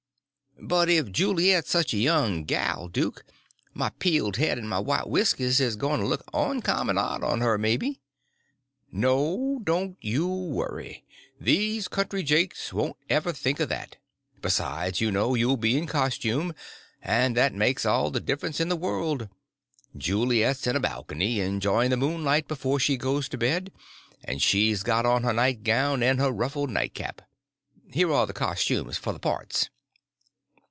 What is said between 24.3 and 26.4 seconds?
she's got on her night gown and her